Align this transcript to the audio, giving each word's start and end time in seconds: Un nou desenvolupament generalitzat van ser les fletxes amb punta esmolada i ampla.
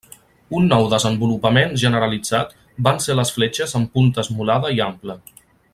Un 0.59 0.63
nou 0.69 0.85
desenvolupament 0.93 1.75
generalitzat 1.83 2.57
van 2.89 3.05
ser 3.07 3.19
les 3.19 3.33
fletxes 3.39 3.79
amb 3.81 3.93
punta 3.99 4.25
esmolada 4.27 4.73
i 4.79 4.83
ampla. 4.91 5.19